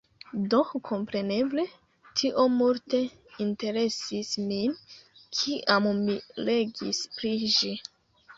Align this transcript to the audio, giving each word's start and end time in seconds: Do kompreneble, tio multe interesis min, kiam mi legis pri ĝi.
Do 0.51 0.59
kompreneble, 0.87 1.65
tio 2.21 2.45
multe 2.53 3.01
interesis 3.45 4.33
min, 4.47 4.73
kiam 5.41 5.91
mi 6.01 6.17
legis 6.51 7.05
pri 7.21 7.37
ĝi. 7.59 7.73